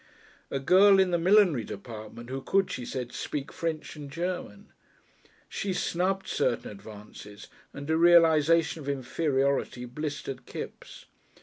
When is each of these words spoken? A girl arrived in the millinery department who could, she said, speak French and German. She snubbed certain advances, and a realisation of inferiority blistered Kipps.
A 0.49 0.57
girl 0.59 0.85
arrived 0.87 0.99
in 1.01 1.11
the 1.11 1.19
millinery 1.19 1.63
department 1.63 2.31
who 2.31 2.41
could, 2.41 2.71
she 2.71 2.85
said, 2.87 3.11
speak 3.11 3.51
French 3.53 3.95
and 3.95 4.09
German. 4.09 4.73
She 5.47 5.73
snubbed 5.73 6.25
certain 6.25 6.71
advances, 6.71 7.45
and 7.71 7.87
a 7.87 7.95
realisation 7.97 8.81
of 8.81 8.89
inferiority 8.89 9.85
blistered 9.85 10.47
Kipps. 10.47 11.05